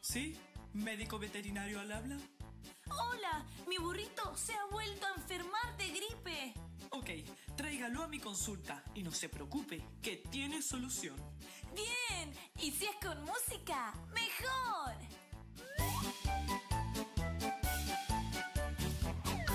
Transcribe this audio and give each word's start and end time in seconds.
¿Sí? 0.00 0.36
¿Médico 0.72 1.18
veterinario 1.18 1.80
al 1.80 1.92
habla? 1.92 2.18
Hola, 2.90 3.46
mi 3.66 3.76
burrito 3.78 4.36
se 4.36 4.54
ha 4.54 4.64
vuelto 4.66 5.06
a 5.06 5.14
enfermar 5.14 5.76
de 5.76 5.88
gripe. 5.88 6.54
Ok, 6.90 7.10
tráigalo 7.56 8.02
a 8.02 8.08
mi 8.08 8.18
consulta 8.18 8.82
y 8.94 9.02
no 9.02 9.12
se 9.12 9.28
preocupe, 9.28 9.82
que 10.02 10.16
tiene 10.30 10.62
solución. 10.62 11.16
Bien, 11.74 12.32
y 12.58 12.70
si 12.70 12.86
es 12.86 12.96
con 12.96 13.22
música, 13.24 13.94
mejor. 14.14 15.27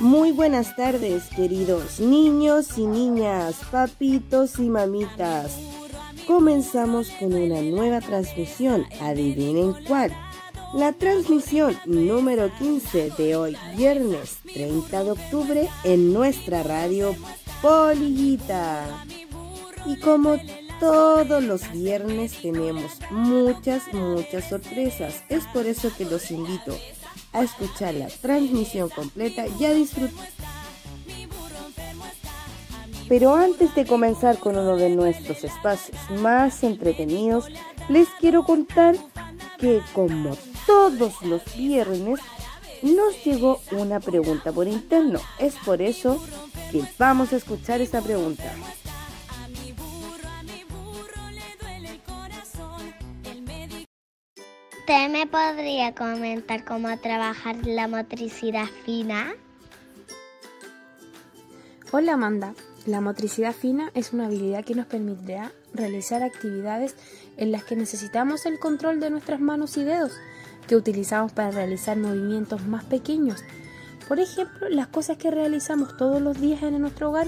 Muy 0.04 0.34
buenas 0.34 0.76
tardes, 0.76 1.24
queridos 1.34 2.02
niños 2.02 2.78
y 2.78 2.86
niñas, 2.86 3.56
papitos 3.72 4.60
y 4.60 4.64
mamitas. 4.64 5.58
Comenzamos 6.28 7.10
con 7.12 7.34
una 7.34 7.62
nueva 7.62 8.02
transmisión, 8.02 8.86
adivinen 9.00 9.72
cuál. 9.88 10.12
La 10.74 10.92
transmisión 10.92 11.80
número 11.86 12.52
15 12.60 13.12
de 13.18 13.36
hoy, 13.38 13.58
viernes 13.78 14.40
30 14.54 15.06
de 15.06 15.12
octubre, 15.12 15.70
en 15.86 16.12
nuestra 16.12 16.64
radio 16.64 17.16
Polillita. 17.62 19.06
Y 19.86 19.98
como 20.02 20.36
todos 20.82 21.42
los 21.42 21.72
viernes 21.72 22.42
tenemos 22.42 23.00
muchas, 23.10 23.84
muchas 23.94 24.50
sorpresas. 24.50 25.24
Es 25.30 25.46
por 25.54 25.66
eso 25.66 25.90
que 25.98 26.04
los 26.04 26.30
invito 26.30 26.78
a 27.34 27.44
escuchar 27.44 27.94
la 27.96 28.08
transmisión 28.08 28.90
completa 28.90 29.46
y 29.60 29.66
a 29.66 29.74
disfrutar. 29.74 30.30
Pero 33.10 33.36
antes 33.36 33.76
de 33.76 33.86
comenzar 33.86 34.38
con 34.38 34.58
uno 34.58 34.78
de 34.78 34.90
nuestros 34.90 35.44
espacios 35.44 35.98
más 36.22 36.64
entretenidos, 36.64 37.48
les 37.90 38.08
quiero 38.20 38.44
contar 38.44 38.96
que 39.60 39.82
como 39.94 40.38
todos 40.66 41.22
los 41.24 41.42
viernes 41.56 42.20
nos 42.82 43.24
llegó 43.24 43.62
una 43.72 44.00
pregunta 44.00 44.52
por 44.52 44.68
interno. 44.68 45.20
Es 45.40 45.56
por 45.66 45.82
eso 45.82 46.24
que 46.72 46.84
vamos 46.98 47.34
a 47.34 47.38
escuchar 47.38 47.82
esta 47.82 48.02
pregunta. 48.02 48.44
¿Usted 54.86 55.10
me 55.10 55.26
podría 55.28 55.96
comentar 55.96 56.66
cómo 56.66 56.90
trabajar 56.98 57.56
la 57.66 57.88
motricidad 57.88 58.66
fina? 58.84 59.32
Hola 61.94 62.16
Amanda, 62.16 62.54
la 62.86 63.00
motricidad 63.00 63.54
fina 63.54 63.92
es 63.94 64.12
una 64.12 64.26
habilidad 64.26 64.66
que 64.66 64.76
nos 64.76 64.86
permitirá 64.88 65.54
realizar 65.74 66.22
actividades 66.22 66.98
en 67.38 67.54
las 67.54 67.64
que 67.64 67.78
necesitamos 67.78 68.46
el 68.46 68.60
control 68.60 69.00
de 69.00 69.10
nuestras 69.10 69.40
manos 69.40 69.78
y 69.78 69.86
dedos, 69.86 70.18
que 70.68 70.76
utilizamos 70.76 71.32
para 71.32 71.52
realizar 71.52 71.96
movimientos 71.96 72.68
más 72.68 72.84
pequeños. 72.84 73.42
Por 74.10 74.20
ejemplo, 74.20 74.68
las 74.68 74.88
cosas 74.88 75.16
que 75.16 75.32
realizamos 75.32 75.96
todos 75.96 76.22
los 76.22 76.42
días 76.42 76.62
en 76.62 76.82
nuestro 76.82 77.12
hogar, 77.12 77.28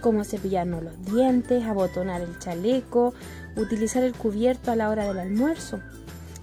como 0.00 0.24
cepillarnos 0.24 0.82
los 0.82 1.04
dientes, 1.04 1.62
abotonar 1.62 2.20
el 2.20 2.36
chaleco, 2.40 3.14
utilizar 3.54 4.02
el 4.02 4.14
cubierto 4.14 4.72
a 4.72 4.76
la 4.76 4.88
hora 4.88 5.06
del 5.06 5.20
almuerzo. 5.20 5.80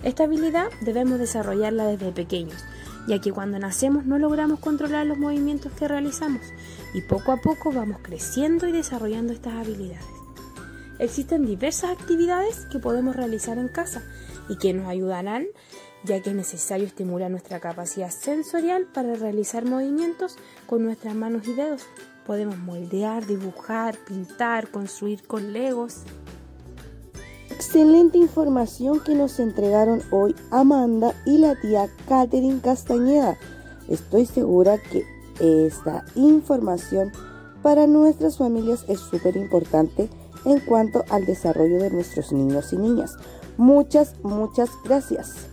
Esta 0.03 0.23
habilidad 0.23 0.67
debemos 0.81 1.19
desarrollarla 1.19 1.85
desde 1.87 2.11
pequeños, 2.11 2.63
ya 3.07 3.19
que 3.19 3.31
cuando 3.31 3.59
nacemos 3.59 4.05
no 4.05 4.19
logramos 4.19 4.59
controlar 4.59 5.05
los 5.05 5.17
movimientos 5.17 5.71
que 5.73 5.87
realizamos 5.87 6.41
y 6.93 7.01
poco 7.01 7.31
a 7.31 7.37
poco 7.37 7.71
vamos 7.71 7.97
creciendo 8.01 8.67
y 8.67 8.71
desarrollando 8.71 9.33
estas 9.33 9.53
habilidades. 9.53 10.05
Existen 10.99 11.45
diversas 11.45 11.91
actividades 11.91 12.65
que 12.71 12.79
podemos 12.79 13.15
realizar 13.15 13.57
en 13.57 13.67
casa 13.67 14.03
y 14.49 14.57
que 14.57 14.73
nos 14.73 14.87
ayudarán 14.87 15.47
ya 16.03 16.21
que 16.21 16.29
es 16.29 16.35
necesario 16.35 16.85
estimular 16.85 17.29
nuestra 17.29 17.59
capacidad 17.59 18.09
sensorial 18.09 18.85
para 18.85 19.15
realizar 19.15 19.65
movimientos 19.65 20.37
con 20.65 20.83
nuestras 20.83 21.15
manos 21.15 21.47
y 21.47 21.53
dedos. 21.53 21.83
Podemos 22.25 22.57
moldear, 22.57 23.25
dibujar, 23.25 23.97
pintar, 23.97 24.69
construir 24.69 25.23
con 25.23 25.53
legos. 25.53 26.01
Excelente 27.67 28.17
información 28.17 29.01
que 29.01 29.13
nos 29.13 29.41
entregaron 29.41 30.01
hoy 30.09 30.33
Amanda 30.51 31.13
y 31.25 31.37
la 31.37 31.59
tía 31.59 31.89
Catherine 32.07 32.61
Castañeda. 32.61 33.37
Estoy 33.89 34.25
segura 34.25 34.77
que 34.77 35.03
esta 35.41 36.05
información 36.15 37.11
para 37.61 37.85
nuestras 37.85 38.37
familias 38.37 38.85
es 38.87 39.01
súper 39.01 39.35
importante 39.35 40.07
en 40.45 40.61
cuanto 40.61 41.03
al 41.09 41.25
desarrollo 41.25 41.79
de 41.79 41.91
nuestros 41.91 42.31
niños 42.31 42.71
y 42.71 42.77
niñas. 42.77 43.17
Muchas, 43.57 44.15
muchas 44.23 44.69
gracias. 44.85 45.49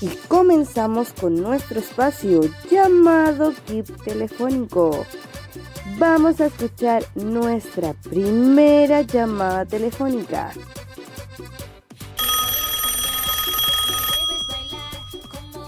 Y 0.00 0.08
comenzamos 0.28 1.12
con 1.14 1.36
nuestro 1.36 1.80
espacio 1.80 2.42
llamado 2.70 3.54
Kip 3.66 3.88
Telefónico. 4.04 5.06
Vamos 5.98 6.40
a 6.40 6.46
escuchar 6.46 7.02
nuestra 7.14 7.94
primera 7.94 9.00
llamada 9.00 9.64
telefónica. 9.64 10.52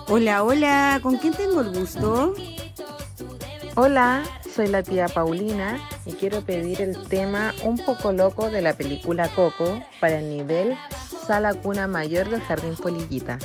Hola, 0.09 0.45
hola, 0.45 1.01
¿con 1.03 1.17
quién 1.17 1.33
tengo 1.33 1.63
el 1.63 1.73
gusto? 1.73 2.35
Hola, 3.77 4.25
soy 4.55 4.69
la 4.69 4.83
tía 4.83 5.09
Paulina 5.09 5.79
y 6.05 6.13
quiero 6.13 6.43
pedir 6.43 6.83
el 6.83 7.09
tema 7.09 7.55
Un 7.63 7.79
poco 7.79 8.13
loco 8.13 8.51
de 8.51 8.61
la 8.61 8.75
película 8.75 9.29
Coco 9.29 9.83
para 10.01 10.19
el 10.19 10.29
nivel 10.29 10.77
Sala 11.27 11.55
Cuna 11.55 11.87
Mayor 11.87 12.29
del 12.29 12.41
Jardín 12.41 12.75
Polillita. 12.75 13.39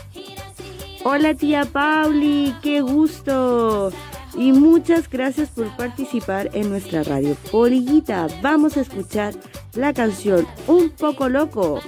Hola 1.05 1.33
tía 1.33 1.65
Pauli, 1.65 2.55
qué 2.61 2.79
gusto. 2.79 3.91
Y 4.37 4.53
muchas 4.53 5.09
gracias 5.09 5.49
por 5.49 5.67
participar 5.75 6.49
en 6.53 6.69
nuestra 6.69 7.03
radio 7.03 7.35
Polillita. 7.51 8.27
Vamos 8.41 8.77
a 8.77 8.81
escuchar 8.81 9.33
la 9.75 9.91
canción 9.93 10.47
Un 10.65 10.91
poco 10.91 11.27
loco 11.27 11.81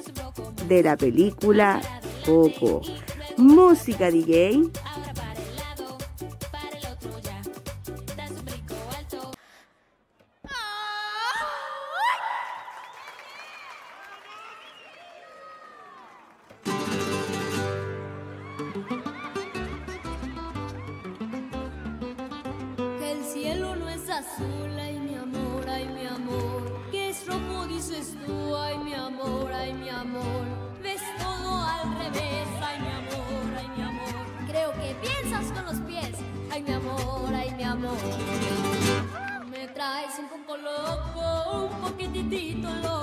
de 0.67 0.83
la 0.83 0.97
película 0.97 1.81
Coco. 2.25 2.81
Música 3.37 4.11
DJ. 4.11 4.63
Azul, 24.15 24.79
ay 24.79 24.97
mi 24.99 25.15
amor, 25.15 25.67
ay 25.69 25.87
mi 25.87 26.05
amor. 26.07 26.89
Que 26.91 27.09
es 27.09 27.25
rojo, 27.27 27.67
dices 27.67 28.15
tú, 28.25 28.55
ay 28.55 28.77
mi 28.77 28.93
amor, 28.93 29.51
ay 29.51 29.73
mi 29.73 29.89
amor. 29.89 30.45
Ves 30.81 31.01
todo 31.17 31.61
al 31.61 31.97
revés, 31.97 32.47
ay 32.61 32.79
mi 32.79 32.91
amor, 33.01 33.45
ay 33.59 33.67
mi 33.75 33.83
amor. 33.83 34.47
Creo 34.47 34.71
que 34.73 34.95
piensas 35.05 35.51
con 35.51 35.65
los 35.65 35.79
pies, 35.87 36.15
ay 36.51 36.63
mi 36.63 36.73
amor, 36.73 37.33
ay 37.33 37.51
mi 37.57 37.63
amor. 37.63 37.97
Me 39.51 39.67
traes 39.67 40.13
un 40.19 40.29
poco 40.29 40.57
loco, 40.57 41.65
un 41.65 41.81
poquitito 41.81 42.69
loco. 42.69 42.94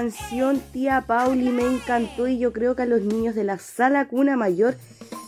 Canción, 0.00 0.62
tía 0.72 1.04
Pauli, 1.06 1.50
me 1.50 1.62
encantó 1.62 2.26
y 2.26 2.38
yo 2.38 2.54
creo 2.54 2.74
que 2.74 2.84
a 2.84 2.86
los 2.86 3.02
niños 3.02 3.34
de 3.34 3.44
la 3.44 3.58
sala 3.58 4.08
cuna 4.08 4.34
mayor 4.34 4.74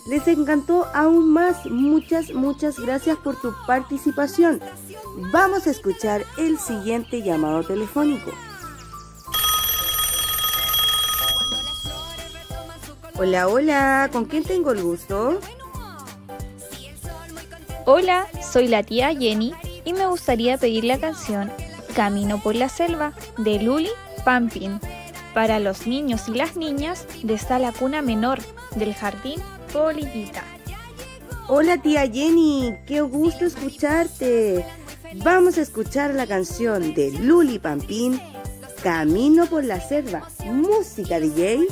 les 0.09 0.27
encantó 0.27 0.87
aún 0.95 1.31
más. 1.31 1.67
Muchas, 1.67 2.33
muchas 2.33 2.79
gracias 2.79 3.19
por 3.19 3.39
tu 3.39 3.53
participación. 3.67 4.63
Vamos 5.31 5.67
a 5.67 5.71
escuchar 5.73 6.25
el 6.39 6.57
siguiente 6.59 7.21
llamado 7.21 7.63
telefónico. 7.65 8.31
Hola, 13.19 13.49
hola, 13.49 14.09
¿con 14.11 14.25
quién 14.25 14.43
tengo 14.43 14.73
el 14.73 14.83
gusto? 14.83 15.39
Hola, 17.85 18.27
soy 18.51 18.69
la 18.69 18.83
tía 18.83 19.15
Jenny 19.15 19.53
y 19.85 19.93
me 19.93 20.07
gustaría 20.07 20.57
pedir 20.57 20.85
la 20.85 20.99
canción 20.99 21.53
Camino 21.95 22.41
por 22.43 22.55
la 22.55 22.71
Selva 22.71 23.13
de 23.37 23.61
Luli 23.61 23.91
Para 25.35 25.59
los 25.59 25.87
niños 25.87 26.29
y 26.29 26.35
las 26.35 26.57
niñas 26.57 27.07
de 27.23 27.39
Sala 27.39 27.73
Cuna 27.73 28.03
Menor 28.03 28.39
del 28.77 28.95
Jardín 28.95 29.41
Polillita. 29.73 30.45
Hola 31.49 31.79
tía 31.79 32.03
Jenny, 32.11 32.77
qué 32.87 33.01
gusto 33.01 33.45
escucharte. 33.47 34.65
Vamos 35.17 35.59
a 35.59 35.63
escuchar 35.63 36.15
la 36.15 36.27
canción 36.27 36.95
de 36.95 37.11
Luli 37.11 37.59
Pampín, 37.59 38.21
Camino 38.83 39.47
por 39.47 39.65
la 39.65 39.81
Selva. 39.81 40.29
Música 40.45 41.19
DJ. 41.19 41.67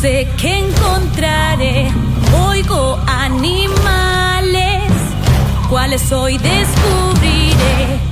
Sé 0.00 0.28
qué 0.36 0.58
encontraré. 0.58 1.90
Oigo 2.48 2.98
animales, 3.06 4.92
cuáles 5.68 6.12
hoy 6.12 6.38
descubriré. 6.38 8.07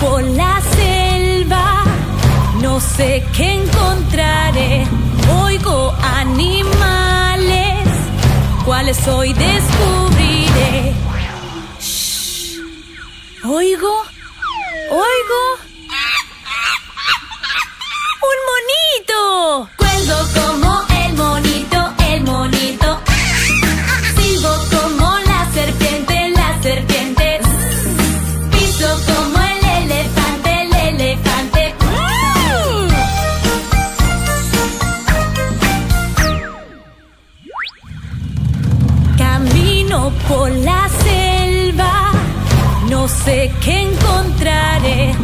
Por 0.00 0.22
la 0.22 0.60
selva, 0.76 1.84
no 2.60 2.80
sé 2.80 3.24
qué 3.36 3.54
encontraré. 3.54 4.86
Oigo 5.44 5.94
animales, 6.02 7.88
cuáles 8.64 9.06
hoy 9.08 9.32
descubriré. 9.32 10.94
Shh. 11.80 12.58
Oigo, 13.44 14.02
oigo. 14.90 15.71
Encontraré. 43.80 45.14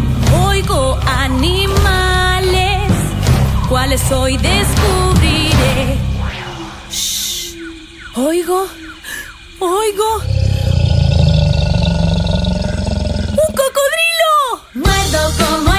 Oigo 0.47 0.99
animales, 1.07 2.91
cuáles 3.69 4.11
hoy 4.13 4.37
descubriré. 4.37 5.99
Shh. 6.91 7.55
Oigo, 8.17 8.67
oigo. 9.61 10.11
¡Un 13.31 13.51
cocodrilo! 13.61 14.33
Muerdo 14.75 15.21
como 15.39 15.78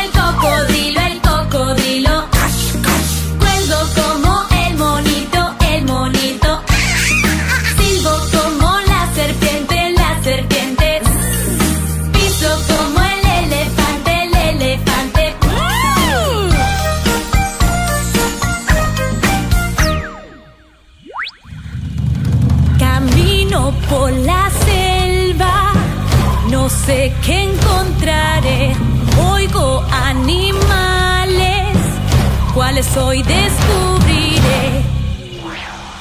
cuáles 32.79 32.97
hoy 32.97 33.23
descubriré. 33.23 34.83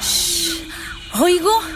Shh. 0.01 0.63
Oigo. 1.19 1.68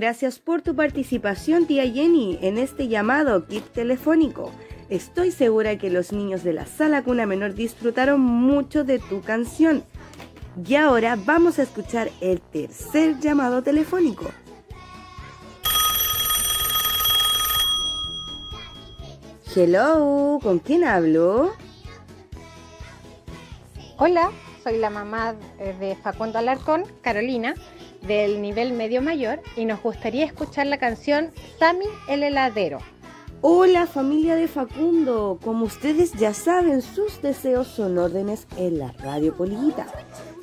Gracias 0.00 0.38
por 0.38 0.62
tu 0.62 0.74
participación, 0.74 1.66
tía 1.66 1.86
Jenny, 1.86 2.38
en 2.40 2.56
este 2.56 2.88
llamado 2.88 3.46
kit 3.46 3.64
telefónico. 3.66 4.50
Estoy 4.88 5.30
segura 5.30 5.76
que 5.76 5.90
los 5.90 6.10
niños 6.10 6.42
de 6.42 6.54
la 6.54 6.64
sala 6.64 7.04
cuna 7.04 7.26
menor 7.26 7.52
disfrutaron 7.52 8.18
mucho 8.18 8.82
de 8.82 8.98
tu 8.98 9.20
canción. 9.20 9.84
Y 10.66 10.76
ahora 10.76 11.18
vamos 11.22 11.58
a 11.58 11.64
escuchar 11.64 12.10
el 12.22 12.40
tercer 12.40 13.20
llamado 13.20 13.62
telefónico. 13.62 14.30
Hello, 19.54 20.38
¿con 20.42 20.60
quién 20.60 20.84
hablo? 20.84 21.52
Hola, 23.98 24.30
soy 24.64 24.78
la 24.78 24.88
mamá 24.88 25.34
eh, 25.58 25.76
de 25.78 25.94
Facundo 25.94 26.38
Alarcón, 26.38 26.84
Carolina, 27.02 27.54
del 28.02 28.42
nivel 28.42 28.72
medio 28.72 29.02
mayor, 29.02 29.40
y 29.56 29.64
nos 29.64 29.82
gustaría 29.82 30.24
escuchar 30.24 30.66
la 30.66 30.78
canción 30.78 31.30
Sammy 31.58 31.86
el 32.08 32.22
heladero. 32.22 32.78
Hola 33.42 33.86
familia 33.86 34.36
de 34.36 34.48
Facundo, 34.48 35.38
como 35.42 35.64
ustedes 35.64 36.12
ya 36.12 36.34
saben, 36.34 36.82
sus 36.82 37.22
deseos 37.22 37.68
son 37.68 37.96
órdenes 37.96 38.46
en 38.58 38.78
la 38.78 38.92
radio 38.92 39.34
Polillita. 39.34 39.86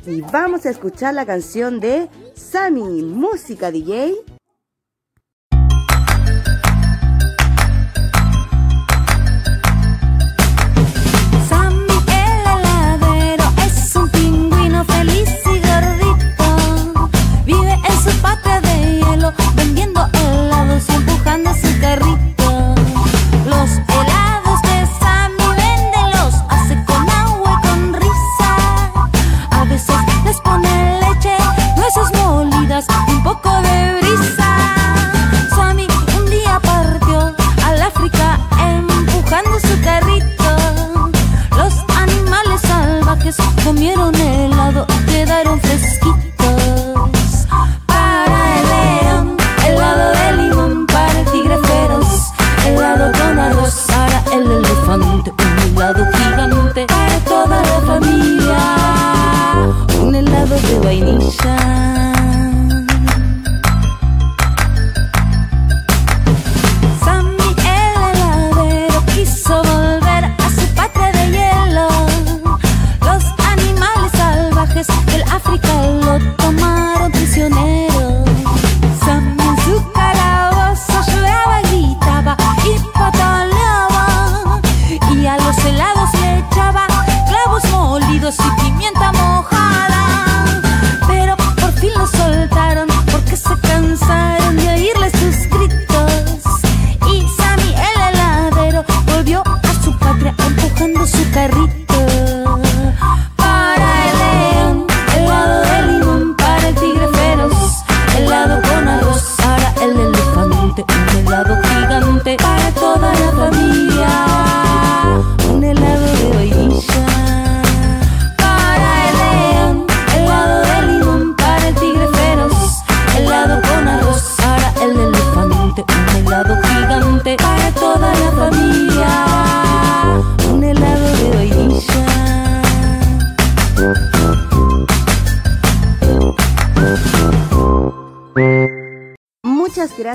Y 0.07 0.21
vamos 0.21 0.65
a 0.65 0.71
escuchar 0.71 1.13
la 1.13 1.25
canción 1.25 1.79
de 1.79 2.09
Sammy, 2.33 3.03
música 3.03 3.71
DJ. 3.71 4.15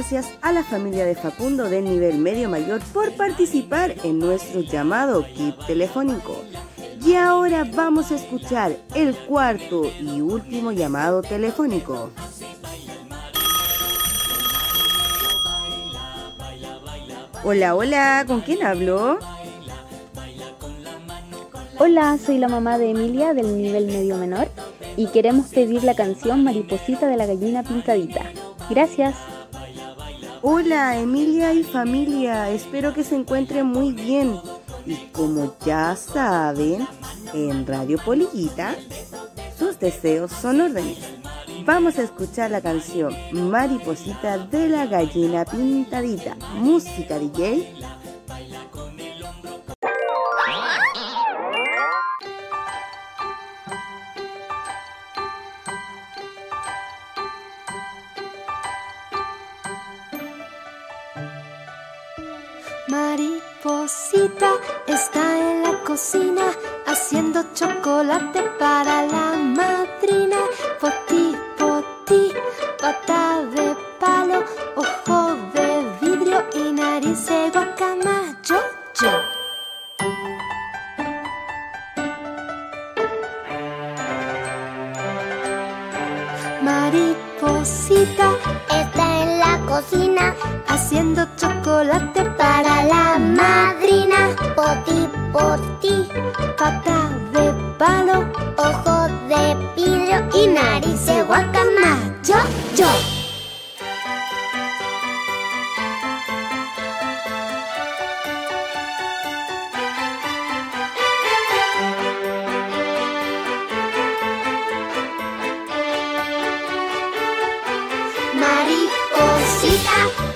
Gracias 0.02 0.34
a 0.42 0.50
la 0.50 0.64
familia 0.64 1.04
de 1.04 1.14
Facundo 1.14 1.70
del 1.70 1.84
nivel 1.84 2.18
medio 2.18 2.50
mayor 2.50 2.80
por 2.92 3.12
participar 3.12 3.94
en 4.02 4.18
nuestro 4.18 4.60
llamado 4.60 5.24
kit 5.24 5.54
telefónico. 5.64 6.42
Y 7.06 7.14
ahora 7.14 7.64
vamos 7.72 8.10
a 8.10 8.16
escuchar 8.16 8.76
el 8.96 9.14
cuarto 9.14 9.92
y 10.00 10.20
último 10.20 10.72
llamado 10.72 11.22
telefónico. 11.22 12.10
Hola, 17.44 17.76
hola, 17.76 18.24
¿con 18.26 18.40
quién 18.40 18.64
hablo? 18.64 19.20
Hola, 21.78 22.18
soy 22.18 22.38
la 22.38 22.48
mamá 22.48 22.76
de 22.76 22.90
Emilia 22.90 23.34
del 23.34 23.56
nivel 23.56 23.86
medio 23.86 24.16
menor 24.16 24.48
y 24.96 25.06
queremos 25.06 25.46
pedir 25.46 25.84
la 25.84 25.94
canción 25.94 26.42
Mariposita 26.42 27.06
de 27.06 27.16
la 27.16 27.26
gallina 27.26 27.62
pintadita. 27.62 28.22
Gracias. 28.68 29.14
Hola 30.44 30.98
Emilia 30.98 31.54
y 31.54 31.62
familia, 31.62 32.50
espero 32.50 32.92
que 32.92 33.04
se 33.04 33.14
encuentren 33.14 33.64
muy 33.64 33.92
bien. 33.92 34.40
Y 34.84 34.96
como 35.12 35.54
ya 35.64 35.94
saben, 35.94 36.84
en 37.32 37.64
Radio 37.64 37.96
Polillita, 38.04 38.74
sus 39.56 39.78
deseos 39.78 40.32
son 40.32 40.60
órdenes. 40.60 40.98
Vamos 41.64 41.96
a 41.96 42.02
escuchar 42.02 42.50
la 42.50 42.60
canción 42.60 43.14
Mariposita 43.30 44.36
de 44.38 44.68
la 44.68 44.86
gallina 44.86 45.44
pintadita. 45.44 46.34
Música 46.56 47.20
DJ. 47.20 47.76
Está 64.94 65.38
en 65.38 65.62
la 65.62 65.82
cocina 65.84 66.42
haciendo 66.86 67.42
chocolate 67.54 68.42
para 68.58 69.06
la 69.06 69.36
madrina. 69.36 70.36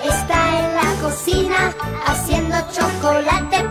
Está 0.03 0.59
en 0.59 0.75
la 0.75 1.01
cocina 1.01 1.73
haciendo 2.05 2.55
chocolate 2.71 3.66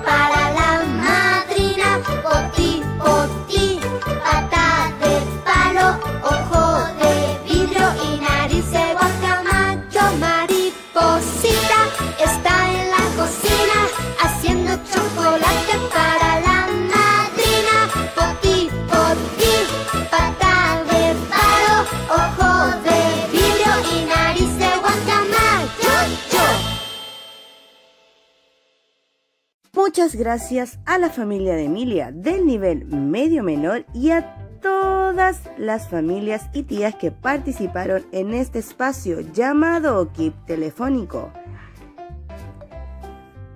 Gracias 30.15 30.79
a 30.85 30.99
la 30.99 31.11
familia 31.11 31.55
de 31.55 31.65
Emilia 31.65 32.13
del 32.13 32.47
nivel 32.47 32.87
medio 32.87 33.43
menor 33.43 33.87
y 33.93 34.11
a 34.11 34.37
todas 34.63 35.43
las 35.59 35.89
familias 35.89 36.49
y 36.53 36.63
tías 36.63 36.95
que 36.95 37.11
participaron 37.11 38.07
en 38.13 38.33
este 38.33 38.61
espacio 38.61 39.21
llamado 39.21 40.13
KIP 40.13 40.35
Telefónico. 40.47 41.33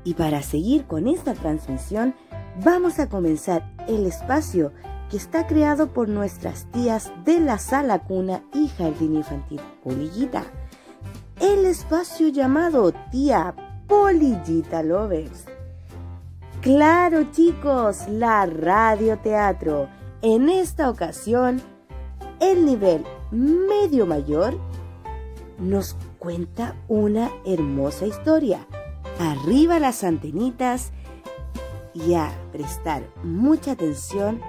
Y 0.02 0.14
para 0.14 0.42
seguir 0.42 0.87
con 0.87 1.07
esta 1.07 1.35
transmisión, 1.35 2.14
vamos 2.64 2.99
a 2.99 3.09
comenzar 3.09 3.71
el 3.87 4.07
espacio 4.07 4.73
que 5.09 5.19
está 5.19 5.47
creado 5.47 5.92
por 5.92 6.09
nuestras 6.09 6.66
tías 6.73 7.12
de 7.25 7.38
la 7.38 7.59
sala 7.59 8.00
cuna 8.00 8.42
y 8.52 8.69
jardín 8.69 9.16
infantil 9.16 9.61
Polillita. 9.85 10.45
El 11.40 11.64
espacio 11.64 12.28
llamado 12.28 12.92
Tía 13.11 13.54
Polillita 13.87 14.83
Lovers. 14.83 15.47
Claro 16.61 17.25
chicos, 17.33 18.07
la 18.07 18.45
radioteatro. 18.45 19.88
En 20.21 20.50
esta 20.50 20.90
ocasión, 20.90 21.62
el 22.38 22.67
nivel 22.67 23.02
medio 23.31 24.05
mayor 24.05 24.59
nos 25.59 25.97
cuenta 26.19 26.76
una 26.87 27.31
hermosa 27.47 28.05
historia. 28.05 28.67
Arriba 29.19 29.79
las 29.79 30.05
antenitas 30.05 30.93
y 31.95 32.12
a 32.12 32.31
prestar 32.52 33.05
mucha 33.25 33.73
atención. 33.73 34.43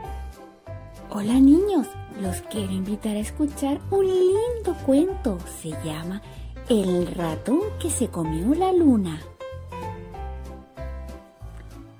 Hola 1.12 1.36
niños, 1.36 1.88
los 2.20 2.42
quiero 2.52 2.74
invitar 2.74 3.16
a 3.16 3.20
escuchar 3.20 3.80
un 3.90 4.06
lindo 4.06 4.76
cuento. 4.86 5.38
Se 5.62 5.70
llama 5.86 6.22
El 6.68 7.08
ratón 7.08 7.62
que 7.80 7.90
se 7.90 8.10
comió 8.10 8.54
la 8.54 8.74
luna. 8.74 9.18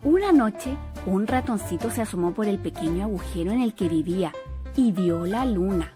Una 0.04 0.32
noche, 0.32 0.76
un 1.06 1.28
ratoncito 1.28 1.92
se 1.92 2.02
asomó 2.02 2.34
por 2.34 2.48
el 2.48 2.58
pequeño 2.58 3.04
agujero 3.06 3.52
en 3.52 3.62
el 3.62 3.74
que 3.76 3.88
vivía 3.88 4.34
y 4.76 4.92
vio 4.92 5.26
la 5.26 5.46
luna. 5.46 5.94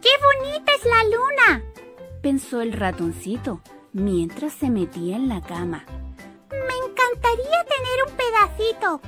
¡Qué 0.00 0.10
bonita 0.22 0.72
es 0.78 0.84
la 0.84 1.04
luna! 1.04 1.64
pensó 2.22 2.60
el 2.60 2.72
ratoncito 2.74 3.62
mientras 3.94 4.52
se 4.52 4.68
metía 4.68 5.16
en 5.16 5.28
la 5.28 5.40
cama. 5.40 5.84
Me 6.50 6.58
encantaría 6.90 7.64
tener 7.64 8.06
un 8.06 8.14
pedacito. 8.16 9.00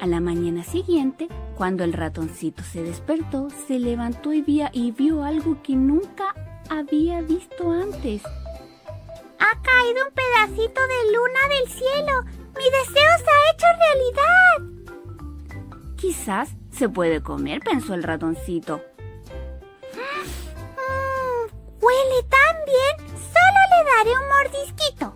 A 0.00 0.06
la 0.08 0.18
mañana 0.18 0.64
siguiente, 0.64 1.28
cuando 1.56 1.84
el 1.84 1.92
ratoncito 1.92 2.64
se 2.64 2.82
despertó, 2.82 3.48
se 3.68 3.78
levantó 3.78 4.32
y, 4.32 4.42
via- 4.42 4.70
y 4.72 4.90
vio 4.90 5.22
algo 5.22 5.62
que 5.62 5.76
nunca 5.76 6.34
había 6.68 7.20
visto 7.22 7.70
antes. 7.70 8.22
Ha 9.44 9.60
caído 9.60 10.06
un 10.06 10.14
pedacito 10.14 10.80
de 10.80 11.12
luna 11.12 11.42
del 11.50 11.68
cielo. 11.68 12.22
Mi 12.56 12.64
deseo 12.64 13.10
se 13.18 13.30
ha 13.30 13.50
hecho 13.52 13.66
realidad. 13.84 14.56
Quizás 15.96 16.48
se 16.70 16.88
puede 16.88 17.22
comer, 17.22 17.60
pensó 17.60 17.92
el 17.92 18.04
ratoncito. 18.04 18.80
Mm, 19.92 21.44
huele 21.78 22.22
tan 22.30 22.56
bien. 22.64 22.96
Solo 23.18 23.60
le 23.70 23.80
daré 23.90 24.12
un 24.18 24.28
mordisquito. 24.28 25.14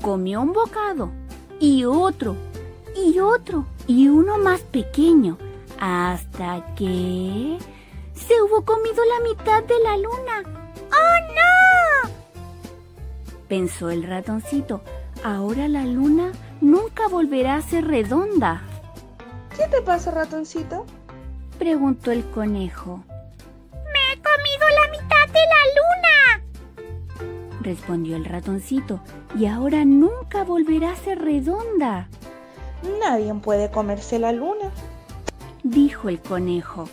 Comió 0.00 0.40
un 0.40 0.52
bocado 0.52 1.12
y 1.60 1.84
otro 1.84 2.34
y 2.96 3.20
otro 3.20 3.66
y 3.86 4.08
uno 4.08 4.38
más 4.38 4.62
pequeño 4.62 5.38
hasta 5.78 6.74
que 6.74 7.56
se 8.14 8.42
hubo 8.42 8.64
comido 8.64 9.04
la 9.04 9.20
mitad 9.30 9.62
de 9.62 9.78
la 9.78 9.96
luna. 9.96 10.61
Pensó 13.52 13.90
el 13.90 14.04
ratoncito. 14.04 14.80
Ahora 15.22 15.68
la 15.68 15.84
luna 15.84 16.32
nunca 16.62 17.06
volverá 17.06 17.56
a 17.56 17.60
ser 17.60 17.86
redonda. 17.86 18.62
¿Qué 19.54 19.68
te 19.68 19.82
pasa, 19.82 20.10
ratoncito? 20.10 20.86
Preguntó 21.58 22.12
el 22.12 22.24
conejo. 22.30 23.04
¡Me 23.12 24.00
he 24.10 24.16
comido 24.16 24.66
la 24.80 24.90
mitad 24.90 25.26
de 25.34 25.40
la 25.52 25.62
luna! 25.76 27.60
Respondió 27.60 28.16
el 28.16 28.24
ratoncito. 28.24 29.00
Y 29.38 29.44
ahora 29.44 29.84
nunca 29.84 30.44
volverá 30.44 30.92
a 30.92 30.96
ser 30.96 31.18
redonda. 31.18 32.08
Nadie 33.00 33.34
puede 33.34 33.70
comerse 33.70 34.18
la 34.18 34.32
luna. 34.32 34.70
Dijo 35.62 36.08
el 36.08 36.22
conejo. 36.22 36.88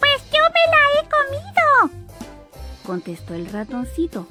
Pues 0.00 0.22
yo 0.32 0.40
me 0.40 0.72
la 0.72 0.80
he 0.96 1.04
comido. 1.10 2.06
Contestó 2.86 3.34
el 3.34 3.44
ratoncito. 3.44 4.26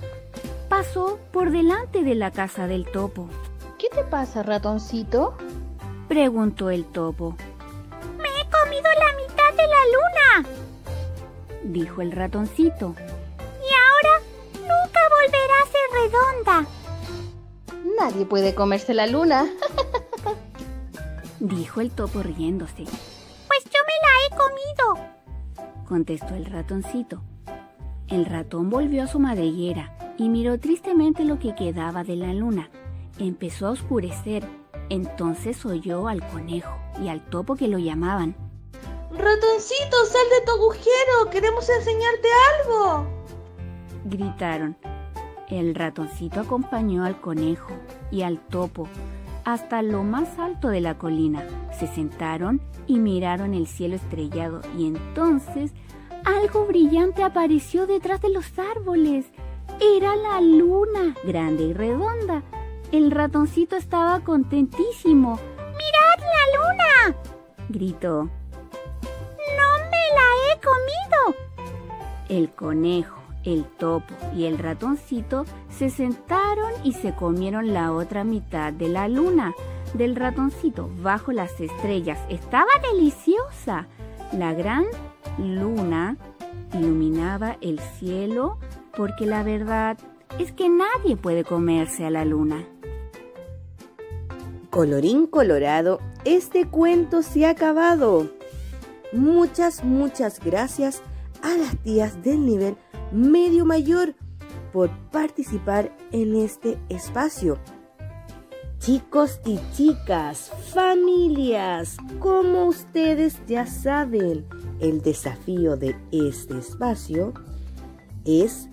Pasó 0.71 1.19
por 1.33 1.51
delante 1.51 2.01
de 2.01 2.15
la 2.15 2.31
casa 2.31 2.65
del 2.65 2.89
topo. 2.89 3.27
¿Qué 3.77 3.89
te 3.89 4.05
pasa, 4.05 4.41
ratoncito? 4.41 5.35
Preguntó 6.07 6.69
el 6.69 6.85
topo. 6.85 7.35
Me 8.17 8.29
he 8.29 8.49
comido 8.49 8.89
la 8.97 9.17
mitad 9.17 9.51
de 9.51 9.67
la 9.67 9.83
luna. 9.91 10.49
Dijo 11.65 12.01
el 12.01 12.13
ratoncito. 12.13 12.95
Y 12.97 13.69
ahora 13.75 14.21
nunca 14.61 15.01
volverá 15.19 15.57
a 15.61 15.67
ser 15.67 15.87
redonda. 15.99 16.69
Nadie 17.99 18.25
puede 18.25 18.55
comerse 18.55 18.93
la 18.93 19.07
luna. 19.07 19.51
Dijo 21.41 21.81
el 21.81 21.91
topo 21.91 22.23
riéndose. 22.23 22.85
Pues 22.85 23.63
yo 23.65 23.79
me 23.89 23.97
la 24.05 24.13
he 24.23 24.29
comido. 24.37 25.13
Contestó 25.85 26.33
el 26.33 26.45
ratoncito. 26.45 27.21
El 28.07 28.25
ratón 28.25 28.69
volvió 28.69 29.03
a 29.03 29.07
su 29.07 29.19
madriguera 29.19 29.97
y 30.21 30.29
miró 30.29 30.59
tristemente 30.59 31.25
lo 31.25 31.39
que 31.39 31.55
quedaba 31.55 32.03
de 32.03 32.15
la 32.15 32.31
luna. 32.31 32.69
Empezó 33.17 33.65
a 33.65 33.71
oscurecer. 33.71 34.47
Entonces 34.89 35.65
oyó 35.65 36.07
al 36.07 36.25
conejo 36.27 36.77
y 37.01 37.07
al 37.07 37.25
topo 37.25 37.55
que 37.55 37.67
lo 37.67 37.79
llamaban. 37.79 38.35
Ratoncito, 39.09 40.05
sal 40.05 40.27
de 40.29 40.45
tu 40.45 40.51
agujero. 40.51 41.31
Queremos 41.31 41.67
enseñarte 41.67 42.27
algo. 42.59 43.07
Gritaron. 44.05 44.77
El 45.49 45.73
ratoncito 45.73 46.41
acompañó 46.41 47.03
al 47.03 47.19
conejo 47.19 47.73
y 48.11 48.21
al 48.21 48.39
topo 48.39 48.87
hasta 49.43 49.81
lo 49.81 50.03
más 50.03 50.37
alto 50.37 50.67
de 50.67 50.81
la 50.81 50.99
colina. 50.99 51.43
Se 51.79 51.87
sentaron 51.87 52.61
y 52.85 52.99
miraron 52.99 53.55
el 53.55 53.65
cielo 53.65 53.95
estrellado 53.95 54.61
y 54.77 54.85
entonces 54.85 55.71
algo 56.25 56.67
brillante 56.67 57.23
apareció 57.23 57.87
detrás 57.87 58.21
de 58.21 58.29
los 58.29 58.59
árboles. 58.59 59.25
Era 59.81 60.15
la 60.15 60.39
luna, 60.41 61.15
grande 61.23 61.63
y 61.63 61.73
redonda. 61.73 62.43
El 62.91 63.09
ratoncito 63.09 63.75
estaba 63.75 64.19
contentísimo. 64.19 65.39
¡Mirad 65.57 66.19
la 66.19 67.09
luna! 67.09 67.17
gritó. 67.69 68.25
¡No 68.25 69.69
me 69.89 70.03
la 70.17 70.27
he 70.45 70.59
comido! 70.59 71.35
El 72.29 72.51
conejo, 72.51 73.19
el 73.43 73.65
topo 73.65 74.13
y 74.35 74.45
el 74.45 74.59
ratoncito 74.59 75.45
se 75.69 75.89
sentaron 75.89 76.71
y 76.83 76.93
se 76.93 77.15
comieron 77.15 77.73
la 77.73 77.91
otra 77.91 78.23
mitad 78.23 78.71
de 78.71 78.87
la 78.87 79.07
luna 79.07 79.55
del 79.95 80.15
ratoncito 80.15 80.91
bajo 81.01 81.31
las 81.31 81.59
estrellas. 81.59 82.19
Estaba 82.29 82.69
deliciosa. 82.91 83.87
La 84.31 84.53
gran 84.53 84.85
luna 85.39 86.17
iluminaba 86.73 87.57
el 87.61 87.79
cielo 87.79 88.59
porque 88.95 89.25
la 89.25 89.43
verdad 89.43 89.97
es 90.39 90.51
que 90.51 90.69
nadie 90.69 91.15
puede 91.15 91.43
comerse 91.43 92.05
a 92.05 92.09
la 92.09 92.25
luna. 92.25 92.65
Colorín 94.69 95.27
colorado, 95.27 95.99
este 96.23 96.67
cuento 96.67 97.23
se 97.23 97.45
ha 97.45 97.49
acabado. 97.49 98.29
Muchas, 99.11 99.83
muchas 99.83 100.39
gracias 100.39 101.01
a 101.41 101.57
las 101.57 101.75
tías 101.77 102.23
del 102.23 102.45
nivel 102.45 102.77
medio 103.11 103.65
mayor 103.65 104.15
por 104.71 104.89
participar 105.11 105.93
en 106.11 106.35
este 106.35 106.77
espacio. 106.87 107.57
Chicos 108.79 109.41
y 109.45 109.59
chicas, 109.73 110.51
familias, 110.73 111.97
como 112.19 112.65
ustedes 112.65 113.39
ya 113.45 113.67
saben, 113.67 114.45
el 114.79 115.01
desafío 115.01 115.77
de 115.77 115.95
este 116.11 116.57
espacio 116.57 117.33
es 118.25 118.69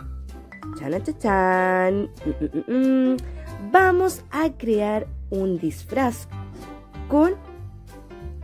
Chan, 0.76 1.04
chan, 1.04 1.18
chan. 1.18 2.10
Mm, 2.24 2.72
mm, 2.72 3.12
mm. 3.12 3.16
Vamos 3.70 4.22
a 4.30 4.50
crear 4.50 5.06
un 5.30 5.58
disfraz 5.58 6.28
con 7.08 7.34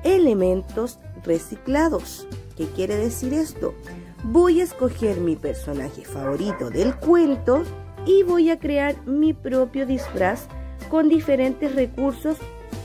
elementos 0.03 0.99
reciclados. 1.25 2.27
¿Qué 2.57 2.67
quiere 2.67 2.97
decir 2.97 3.35
esto? 3.35 3.75
Voy 4.23 4.61
a 4.61 4.65
escoger 4.65 5.21
mi 5.21 5.37
personaje 5.37 6.05
favorito 6.05 6.71
del 6.71 6.95
cuento 6.97 7.63
y 8.07 8.23
voy 8.23 8.51
a 8.51 8.59
crear 8.59 9.07
mi 9.07 9.33
propio 9.33 9.87
disfraz 9.87 10.47
con 10.89 11.09
diferentes 11.09 11.75
recursos 11.75 12.39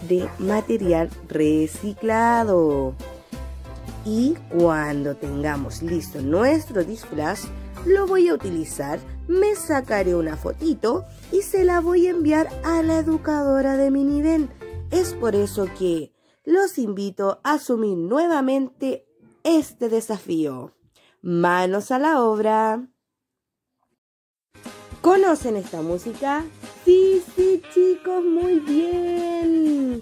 de 0.08 0.28
material 0.40 1.10
reciclado. 1.28 2.94
Y 4.06 4.36
cuando 4.50 5.16
tengamos 5.16 5.82
listo 5.82 6.22
nuestro 6.22 6.84
disfraz, 6.84 7.48
lo 7.86 8.08
voy 8.08 8.30
a 8.30 8.34
utilizar, 8.34 9.00
me 9.30 9.56
sacaré 9.56 10.16
una 10.16 10.36
fotito 10.36 11.06
y 11.32 11.44
se 11.44 11.64
la 11.64 11.82
voy 11.82 12.08
a 12.08 12.10
enviar 12.10 12.50
a 12.66 12.82
la 12.82 12.98
educadora 12.98 13.78
de 13.78 13.92
mi 13.92 14.04
nivel. 14.04 14.50
Es 14.90 15.14
por 15.14 15.36
eso 15.36 15.68
que 15.78 16.12
los 16.46 16.80
invito 16.80 17.40
a 17.44 17.54
asumir 17.54 17.96
nuevamente 17.96 19.06
este 19.44 19.88
desafío. 19.88 20.74
Manos 21.22 21.92
a 21.92 22.00
la 22.00 22.24
obra. 22.24 22.88
¿Conocen 25.02 25.58
esta 25.58 25.84
música? 25.84 26.44
Sí, 26.84 27.22
sí, 27.36 27.62
chicos, 27.72 28.24
muy 28.26 28.60
bien. 28.60 30.02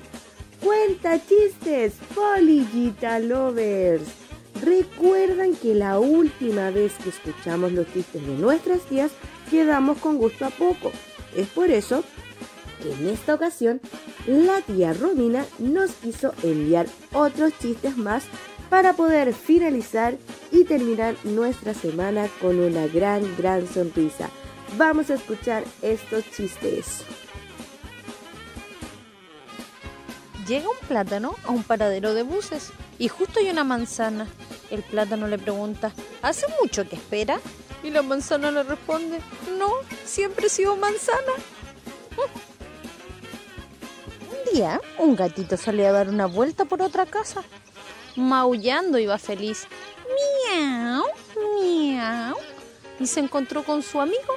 Cuenta 0.63 1.20
chistes, 1.28 1.96
Polillita 2.16 3.20
Lovers. 3.20 4.27
Recuerdan 4.62 5.56
que 5.56 5.76
la 5.76 6.00
última 6.00 6.72
vez 6.72 6.93
que 7.04 7.10
escuchamos 7.10 7.72
los 7.72 7.91
chistes 7.93 8.26
de 8.26 8.34
nuestras 8.36 8.82
tías 8.82 9.12
quedamos 9.50 9.98
con 10.00 10.17
gusto 10.17 10.46
a 10.46 10.50
poco. 10.50 10.91
Es 11.36 11.48
por 11.50 11.70
eso 11.70 12.04
que 12.82 12.93
en 12.93 13.08
esta 13.08 13.36
ocasión 13.36 13.82
la 14.26 14.62
tía 14.62 14.93
Romina 14.93 15.46
nos 15.60 15.91
quiso 15.91 16.34
enviar 16.43 16.88
otros 17.13 17.54
chistes 17.60 17.98
más 17.98 18.24
para 18.70 18.93
poder 18.93 19.34
finalizar 19.34 20.17
y 20.52 20.63
terminar 20.63 21.15
nuestra 21.24 21.74
semana 21.74 22.28
con 22.41 22.60
una 22.60 22.88
gran, 22.88 23.24
gran 23.38 23.67
sonrisa. 23.67 24.30
Vamos 24.78 25.10
a 25.10 25.15
escuchar 25.15 25.63
estos 25.82 26.30
chistes. 26.32 27.04
Llega 30.48 30.70
un 30.70 30.88
plátano 30.88 31.36
a 31.46 31.52
un 31.52 31.63
paradero 31.63 32.13
de 32.13 32.24
buses 32.24 32.72
y 32.98 33.08
justo 33.08 33.39
hay 33.39 33.50
una 33.50 33.63
manzana. 33.63 34.28
El 34.69 34.84
plátano 34.84 35.27
le 35.27 35.38
pregunta, 35.38 35.93
¿hace 36.21 36.45
mucho 36.62 36.88
que 36.88 36.95
espera? 36.95 37.39
Y 37.84 37.89
la 37.89 38.01
manzana 38.01 38.51
le 38.51 38.63
responde, 38.63 39.19
no, 39.58 39.71
siempre 40.06 40.47
he 40.47 40.49
sido 40.49 40.75
manzana. 40.75 41.34
Un 44.30 44.53
día, 44.53 44.82
un 44.97 45.15
gatito 45.15 45.56
salió 45.58 45.88
a 45.88 45.91
dar 45.91 46.10
una 46.10 46.25
vuelta 46.25 46.65
por 46.65 46.82
otra 46.82 47.06
casa. 47.06 47.43
Maullando 48.15 48.97
iba 48.97 49.17
feliz. 49.17 49.67
Miau, 50.51 51.06
miau. 51.60 52.36
Y 52.99 53.08
se 53.08 53.19
encontró 53.19 53.63
con 53.63 53.84
su 53.84 54.01
amigo, 54.01 54.36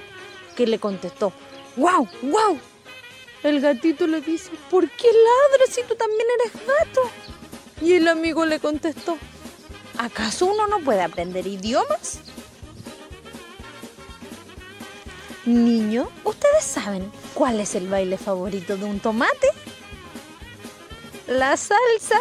que 0.54 0.66
le 0.66 0.78
contestó, 0.78 1.32
¡Wow, 1.76 2.08
wow! 2.22 2.58
El 3.42 3.60
gatito 3.60 4.06
le 4.06 4.20
dice, 4.20 4.50
¿por 4.70 4.88
qué 4.90 5.08
ladras 5.08 5.74
si 5.74 5.82
tú 5.84 5.94
también 5.94 6.26
eres 6.40 6.66
gato? 6.66 7.00
Y 7.80 7.94
el 7.94 8.06
amigo 8.08 8.44
le 8.44 8.60
contestó, 8.60 9.16
¿acaso 10.00 10.46
uno 10.46 10.66
no 10.66 10.80
puede 10.80 11.02
aprender 11.02 11.46
idiomas? 11.46 12.20
Niño, 15.44 16.08
¿ustedes 16.24 16.64
saben 16.64 17.10
cuál 17.34 17.60
es 17.60 17.74
el 17.74 17.88
baile 17.88 18.16
favorito 18.16 18.76
de 18.76 18.84
un 18.84 18.98
tomate? 19.00 19.48
La 21.26 21.56
salsa. 21.56 22.20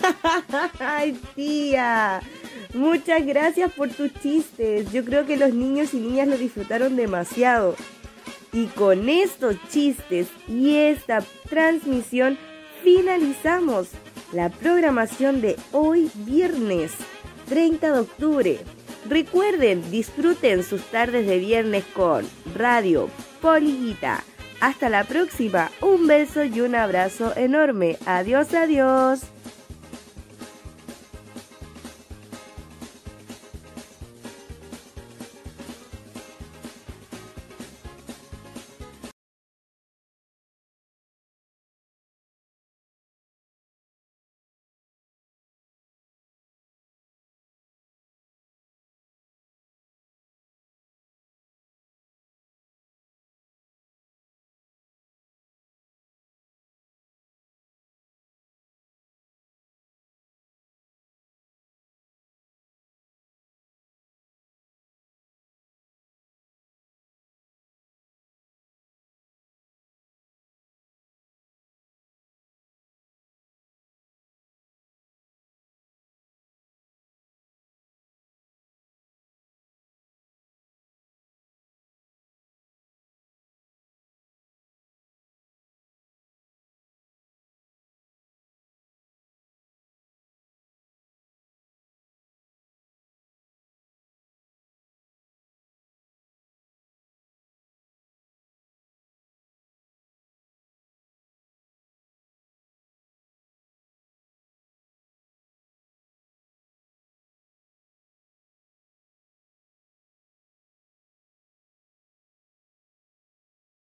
¡Ay, 0.80 1.12
tía! 1.34 2.20
Muchas 2.74 3.24
gracias 3.24 3.72
por 3.72 3.90
tus 3.90 4.12
chistes. 4.14 4.90
Yo 4.92 5.04
creo 5.04 5.24
que 5.24 5.36
los 5.36 5.52
niños 5.54 5.94
y 5.94 5.98
niñas 5.98 6.28
lo 6.28 6.36
disfrutaron 6.36 6.96
demasiado. 6.96 7.76
Y 8.52 8.66
con 8.66 9.08
estos 9.08 9.56
chistes 9.70 10.28
y 10.48 10.76
esta 10.76 11.22
transmisión 11.48 12.38
finalizamos 12.82 13.88
la 14.32 14.48
programación 14.48 15.40
de 15.40 15.56
hoy 15.72 16.10
viernes 16.14 16.92
30 17.48 17.92
de 17.92 17.98
octubre. 17.98 18.60
Recuerden, 19.08 19.90
disfruten 19.90 20.62
sus 20.62 20.82
tardes 20.84 21.26
de 21.26 21.38
viernes 21.38 21.84
con 21.94 22.24
Radio 22.54 23.08
Poliguita. 23.40 24.22
Hasta 24.60 24.88
la 24.88 25.04
próxima. 25.04 25.70
Un 25.80 26.06
beso 26.06 26.44
y 26.44 26.60
un 26.60 26.74
abrazo 26.74 27.34
enorme. 27.36 27.96
Adiós, 28.06 28.52
adiós. 28.54 29.20